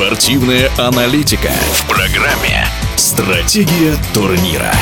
Спортивная 0.00 0.70
аналитика 0.78 1.50
в 1.72 1.86
программе 1.86 2.64
«Стратегия 2.96 3.94
турнира». 4.14 4.72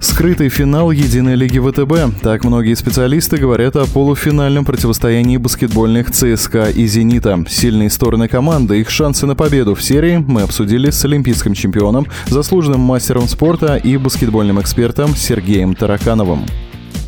Скрытый 0.00 0.48
финал 0.48 0.90
Единой 0.90 1.36
лиги 1.36 1.60
ВТБ. 1.60 2.22
Так 2.22 2.42
многие 2.42 2.74
специалисты 2.74 3.36
говорят 3.36 3.76
о 3.76 3.86
полуфинальном 3.86 4.64
противостоянии 4.64 5.36
баскетбольных 5.36 6.10
ЦСКА 6.10 6.70
и 6.70 6.88
«Зенита». 6.88 7.44
Сильные 7.48 7.88
стороны 7.88 8.26
команды, 8.26 8.80
их 8.80 8.90
шансы 8.90 9.26
на 9.26 9.36
победу 9.36 9.76
в 9.76 9.82
серии 9.84 10.16
мы 10.16 10.42
обсудили 10.42 10.90
с 10.90 11.04
олимпийским 11.04 11.54
чемпионом, 11.54 12.08
заслуженным 12.26 12.80
мастером 12.80 13.28
спорта 13.28 13.76
и 13.76 13.96
баскетбольным 13.96 14.60
экспертом 14.60 15.14
Сергеем 15.14 15.76
Таракановым. 15.76 16.46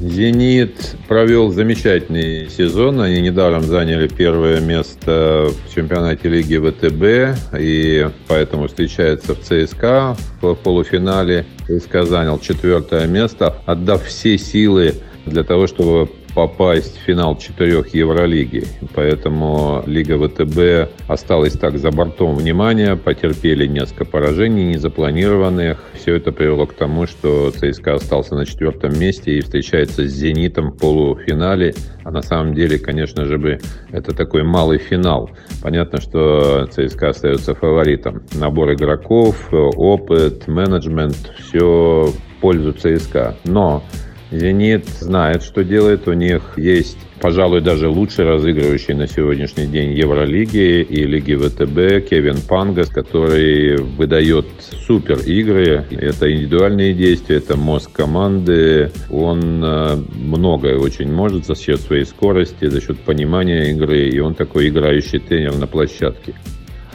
«Зенит» 0.03 0.97
провел 1.07 1.53
замечательный 1.53 2.51
сезон. 2.51 3.01
Они 3.01 3.21
недаром 3.21 3.63
заняли 3.63 4.09
первое 4.09 4.61
место 4.61 5.49
в 5.49 5.73
чемпионате 5.73 6.29
лиги 6.29 6.57
ВТБ. 6.57 7.55
И 7.61 8.09
поэтому 8.27 8.67
встречаются 8.67 9.37
в 9.37 9.41
ЦСКА 9.41 10.17
в 10.41 10.55
полуфинале. 10.57 11.47
ЦСКА 11.69 12.05
занял 12.05 12.41
четвертое 12.41 13.07
место, 13.07 13.55
отдав 13.65 14.05
все 14.05 14.37
силы 14.39 14.95
для 15.25 15.45
того, 15.45 15.69
чтобы 15.69 16.11
попасть 16.35 16.97
в 16.99 17.01
финал 17.01 17.37
четырех 17.37 17.95
Евролиги. 17.95 18.65
Поэтому 18.95 19.83
Лига 19.87 20.19
ВТБ 20.19 20.93
осталась 21.09 21.55
так 21.55 21.79
за 21.79 21.91
бортом 21.91 22.37
внимания, 22.37 22.97
потерпели 22.97 23.67
несколько 23.67 24.05
поражений 24.05 24.65
незапланированных. 24.75 25.79
Все 25.95 26.17
это 26.17 26.33
привело 26.33 26.67
к 26.67 26.75
тому, 26.75 27.07
что 27.07 27.51
ЦСКА 27.51 27.95
остался 27.95 28.35
на 28.35 28.47
четвертом 28.47 28.99
месте 28.99 29.39
и 29.39 29.41
встречается 29.41 30.07
с 30.07 30.11
«Зенитом» 30.11 30.73
в 30.73 30.79
полуфинале. 30.79 31.75
А 32.05 32.11
на 32.11 32.23
самом 32.23 32.55
деле, 32.55 32.79
конечно 32.79 33.27
же, 33.27 33.39
бы 33.39 33.59
это 33.91 34.15
такой 34.15 34.43
малый 34.43 34.79
финал. 34.79 35.31
Понятно, 35.63 36.01
что 36.01 36.67
ЦСКА 36.67 37.11
остается 37.11 37.55
фаворитом. 37.55 38.23
Набор 38.35 38.73
игроков, 38.73 39.53
опыт, 39.53 40.49
менеджмент– 40.49 41.33
все 41.39 42.07
в 42.07 42.41
пользу 42.41 42.73
ЦСКА. 42.73 43.37
Но 43.45 43.85
«Зенит» 44.33 44.89
знает, 44.89 45.43
что 45.43 45.63
делает. 45.63 46.09
У 46.09 46.15
них 46.15 46.55
есть, 46.57 46.97
пожалуй, 47.21 47.61
даже 47.61 47.89
лучший 47.89 48.25
разыгрывающий 48.25 48.95
на 48.95 49.07
сегодняшний 49.07 49.67
день 49.67 49.93
Евролиги 49.93 50.81
и 50.83 51.05
Лиги 51.05 51.35
ВТБ 51.35 52.09
Кевин 52.09 52.39
Пангас, 52.49 52.89
который 52.89 53.77
выдает 53.77 54.47
супер 54.87 55.19
игры. 55.19 55.85
Это 55.91 56.33
индивидуальные 56.33 56.95
действия, 56.95 57.37
это 57.37 57.57
мозг 57.57 57.93
команды. 57.93 58.91
Он 59.11 59.63
э, 59.63 59.97
многое 60.15 60.79
очень 60.79 61.13
может 61.13 61.47
за 61.47 61.55
счет 61.55 61.81
своей 61.81 62.07
скорости, 62.07 62.67
за 62.67 62.81
счет 62.81 62.99
понимания 63.01 63.71
игры. 63.71 64.09
И 64.09 64.19
он 64.19 64.35
такой 64.35 64.69
играющий 64.69 65.19
тренер 65.19 65.57
на 65.57 65.67
площадке. 65.67 66.35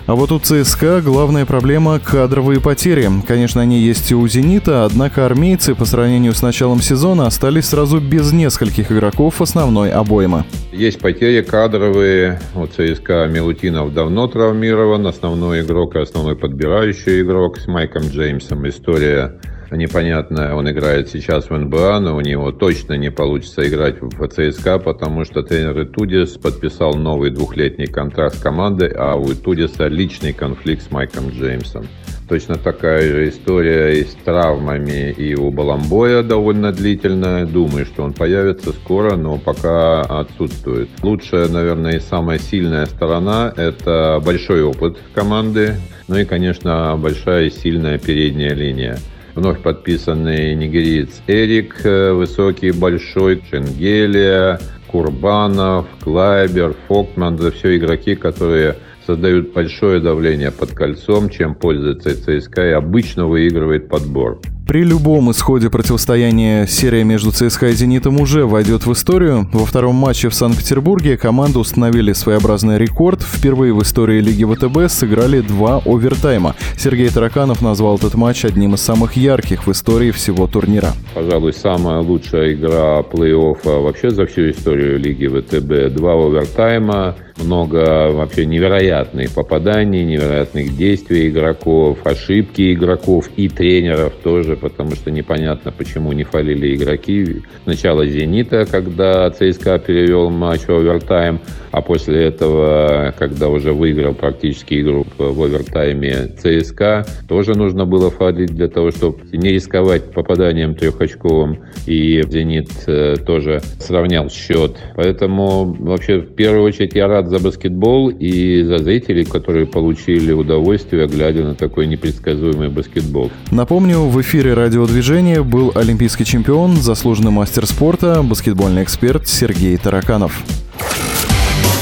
А 0.08 0.16
вот 0.16 0.32
у 0.32 0.40
ЦСКА 0.40 1.02
главная 1.02 1.46
проблема– 1.46 2.00
кадровые 2.04 2.62
потери. 2.62 3.10
Конечно, 3.28 3.60
они 3.60 3.78
есть 3.78 4.10
и 4.10 4.16
у 4.16 4.26
«Зенита», 4.26 4.86
однако 4.86 5.26
армейцы 5.26 5.76
по 5.76 5.84
сравнению 5.84 6.34
с 6.34 6.42
началом 6.42 6.82
сезона 6.82 7.28
остались 7.28 7.66
сразу 7.66 8.00
без 8.00 8.32
нескольких 8.32 8.90
игроков 8.90 9.42
основной 9.42 9.92
обоймы. 9.92 10.46
Есть 10.72 11.00
потери 11.02 11.42
кадровые. 11.42 12.40
У 12.56 12.66
ЦСКА 12.68 13.28
Милутинов 13.28 13.94
давно 13.94 14.28
травмирован. 14.28 15.08
Основной 15.08 15.60
игрок 15.60 15.98
и 15.98 16.00
основной 16.00 16.38
подбирающий 16.38 17.20
игрок 17.22 17.58
с 17.58 17.68
Майком 17.68 18.04
Джеймсом. 18.04 18.66
История 18.70 19.38
непонятно, 19.76 20.56
он 20.56 20.70
играет 20.70 21.10
сейчас 21.10 21.50
в 21.50 21.58
НБА, 21.58 22.00
но 22.00 22.16
у 22.16 22.22
него 22.22 22.52
точно 22.52 22.94
не 22.94 23.12
получится 23.12 23.68
играть 23.68 24.02
в 24.02 24.28
ЦСКА, 24.28 24.80
потому 24.80 25.26
что 25.26 25.44
тренер 25.44 25.84
Итудис 25.84 26.38
подписал 26.38 26.94
новый 26.94 27.32
двухлетний 27.32 27.88
контракт 27.88 28.36
с 28.36 28.40
командой, 28.40 28.92
а 28.96 29.16
у 29.16 29.32
Итудиса 29.34 29.88
личный 29.88 30.32
конфликт 30.32 30.84
с 30.84 30.92
Майком 30.92 31.30
Джеймсом. 31.30 31.88
Точно 32.30 32.56
такая 32.56 33.02
же 33.02 33.30
история 33.30 34.00
и 34.00 34.04
с 34.04 34.14
травмами 34.26 35.12
и 35.12 35.34
у 35.36 35.50
Баламбоя 35.50 36.24
довольно 36.24 36.74
длительная. 36.74 37.46
Думаю, 37.46 37.86
что 37.86 38.04
он 38.04 38.12
появится 38.12 38.74
скоро, 38.74 39.16
но 39.16 39.38
пока 39.38 40.02
отсутствует. 40.02 40.90
Лучшая, 41.02 41.48
наверное, 41.48 41.98
и 41.98 42.00
самая 42.02 42.38
сильная 42.38 42.86
сторона– 42.86 43.54
это 43.56 44.22
большой 44.26 44.62
опыт 44.62 44.98
команды, 45.14 45.76
ну 46.10 46.18
и, 46.18 46.26
конечно, 46.26 46.98
большая 46.98 47.46
и 47.46 47.50
сильная 47.50 47.98
передняя 47.98 48.54
линия 48.54 48.98
вновь 49.38 49.62
подписанный 49.62 50.56
нигериец 50.56 51.22
Эрик, 51.28 51.86
э, 51.86 52.12
высокий, 52.12 52.72
большой, 52.72 53.42
Шенгелия, 53.50 54.60
Курбанов, 54.88 55.86
Клайбер, 56.02 56.76
Фокман. 56.88 57.36
Это 57.36 57.52
все 57.52 57.78
игроки, 57.78 58.16
которые 58.16 58.78
создают 59.06 59.54
большое 59.54 60.02
давление 60.02 60.52
под 60.52 60.72
кольцом, 60.72 61.30
чем 61.30 61.54
пользуется 61.54 62.16
ЦСКА 62.16 62.70
и 62.70 62.72
обычно 62.72 63.28
выигрывает 63.28 63.88
подбор. 63.88 64.40
При 64.68 64.84
любом 64.84 65.32
исходе 65.32 65.70
противостояния 65.70 66.68
серия 66.68 67.06
между 67.06 67.32
ЦСКА 67.32 67.70
и 67.70 67.72
«Зенитом» 67.72 68.20
уже 68.20 68.46
войдет 68.46 68.86
в 68.86 68.92
историю. 68.92 69.48
Во 69.54 69.66
втором 69.66 69.96
матче 69.96 70.28
в 70.28 70.36
Санкт-Петербурге 70.36 71.16
команды 71.16 71.60
установили 71.60 72.12
своеобразный 72.12 72.78
рекорд. 72.78 73.22
Впервые 73.22 73.74
в 73.74 73.82
истории 73.82 74.20
Лиги 74.20 74.44
ВТБ 74.44 74.92
сыграли 74.92 75.40
два 75.40 75.82
овертайма. 75.86 76.54
Сергей 76.78 77.08
Тараканов 77.08 77.62
назвал 77.62 77.96
этот 77.96 78.16
матч 78.16 78.44
одним 78.44 78.76
из 78.76 78.82
самых 78.82 79.16
ярких 79.16 79.66
в 79.66 79.72
истории 79.72 80.12
всего 80.12 80.48
турнира. 80.48 80.92
Пожалуй, 81.16 81.54
самая 81.54 82.02
лучшая 82.02 82.54
игра 82.54 83.00
плей-оффа 83.00 83.82
вообще 83.82 84.10
за 84.10 84.26
всю 84.26 84.50
историю 84.50 85.00
Лиги 85.00 85.28
ВТБ. 85.28 85.96
Два 85.96 86.12
овертайма, 86.12 87.16
много 87.38 88.12
вообще 88.12 88.46
невероятных 88.46 89.32
попаданий, 89.32 90.04
невероятных 90.04 90.76
действий 90.76 91.30
игроков, 91.30 92.00
ошибки 92.04 92.74
игроков 92.74 93.30
и 93.38 93.48
тренеров 93.48 94.12
тоже 94.24 94.57
потому 94.58 94.92
что 94.92 95.12
непонятно, 95.12 95.72
почему 95.72 96.12
не 96.12 96.24
фалили 96.24 96.76
игроки. 96.76 97.44
Сначала 97.64 98.06
«Зенита», 98.06 98.66
когда 98.66 99.30
ЦСКА 99.30 99.80
перевел 99.80 100.30
матч 100.30 100.62
в 100.68 100.72
овертайм, 100.72 101.40
а 101.72 101.82
после 101.82 102.26
этого, 102.26 103.14
когда 103.18 103.50
уже 103.50 103.74
выиграл 103.74 104.14
практически 104.14 104.82
игру 104.82 105.06
в 105.18 105.42
овертайме 105.42 106.36
ЦСКА, 106.38 107.06
тоже 107.28 107.54
нужно 107.54 107.86
было 107.86 108.10
фалить 108.10 108.56
для 108.56 108.68
того, 108.68 108.92
чтобы 108.92 109.20
не 109.32 109.50
рисковать 109.50 110.12
попаданием 110.12 110.76
трехочковым. 110.76 111.60
И 111.86 112.24
«Зенит» 112.28 112.70
э, 112.88 113.16
тоже 113.26 113.62
сравнял 113.80 114.30
счет. 114.30 114.78
Поэтому 114.96 115.76
вообще 115.80 116.20
в 116.20 116.34
первую 116.36 116.64
очередь 116.64 116.96
я 116.96 117.08
рад 117.08 117.28
за 117.28 117.40
баскетбол 117.40 118.10
и 118.10 118.64
за 118.64 118.80
зрителей, 118.80 119.26
которые 119.26 119.66
получили 119.66 120.32
удовольствие, 120.32 121.08
глядя 121.08 121.44
на 121.44 121.56
такой 121.56 121.88
непредсказуемый 121.88 122.70
баскетбол. 122.70 123.32
Напомню, 123.52 124.00
в 124.00 124.20
эфире 124.22 124.47
эфире 124.48 124.62
радиодвижения 124.62 125.44
был 125.44 125.74
олимпийский 125.76 126.24
чемпион, 126.24 126.78
заслуженный 126.78 127.32
мастер 127.32 127.66
спорта, 127.66 128.24
баскетбольный 128.24 128.84
эксперт 128.84 129.28
Сергей 129.28 129.76
Тараканов. 129.76 130.42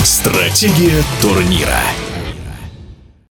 Стратегия 0.04 1.04
турнира. 1.22 1.80